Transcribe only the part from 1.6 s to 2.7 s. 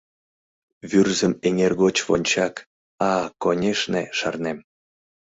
гоч вончак—